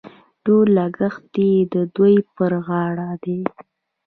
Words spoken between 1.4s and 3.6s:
یې د دوی پر غاړه دي.